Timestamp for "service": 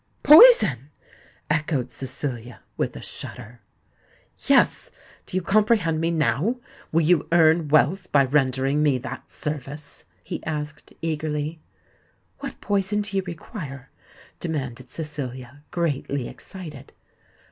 9.29-10.05